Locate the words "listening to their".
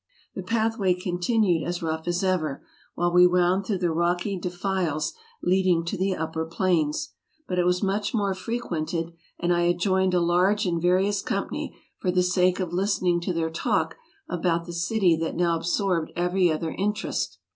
12.73-13.51